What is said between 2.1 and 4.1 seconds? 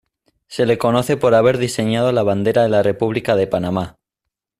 la bandera de la República de Panamá.